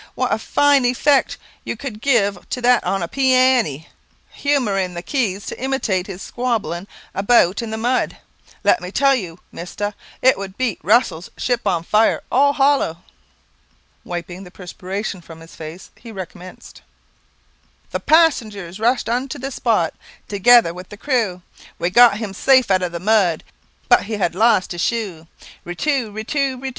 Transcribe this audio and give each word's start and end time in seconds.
"What 0.15 0.33
a 0.33 0.39
fine 0.39 0.83
effect 0.87 1.37
you 1.63 1.77
could 1.77 2.01
give 2.01 2.49
to 2.49 2.61
that 2.63 2.83
on 2.83 3.01
the 3.01 3.07
pee 3.07 3.35
a 3.35 3.61
ne, 3.61 3.87
humouring 4.31 4.95
the 4.95 5.03
keys 5.03 5.45
to 5.45 5.61
imitate 5.63 6.07
his 6.07 6.23
squabbling 6.23 6.87
about 7.13 7.61
in 7.61 7.69
the 7.69 7.77
mud. 7.77 8.17
Let 8.63 8.81
me 8.81 8.91
tell 8.91 9.13
you, 9.13 9.41
mister, 9.51 9.93
it 10.23 10.39
would 10.39 10.57
beat 10.57 10.79
Russell's 10.81 11.29
'Ship 11.37 11.61
on 11.67 11.83
Fire' 11.83 12.23
all 12.31 12.53
hollow." 12.53 13.03
Wiping 14.03 14.43
the 14.43 14.49
perspiration 14.49 15.21
from 15.21 15.39
his 15.39 15.53
face, 15.55 15.91
he 15.95 16.11
recommenced 16.11 16.81
"The 17.91 17.99
passengers 17.99 18.79
rushed 18.79 19.07
unto 19.07 19.37
the 19.37 19.51
spot, 19.51 19.93
Together 20.27 20.73
with 20.73 20.89
the 20.89 20.97
crew; 20.97 21.43
We 21.77 21.91
got 21.91 22.17
him 22.17 22.33
safe 22.33 22.71
out 22.71 22.81
of 22.81 22.91
the 22.91 22.99
mud, 22.99 23.43
But 23.87 24.05
he 24.05 24.13
had 24.13 24.33
lost 24.33 24.71
his 24.71 24.81
shoe. 24.81 25.27
Ri, 25.63 25.75
tu, 25.75 26.09
ri, 26.11 26.23
tu, 26.23 26.57
ri, 26.59 26.69
tu." 26.69 26.69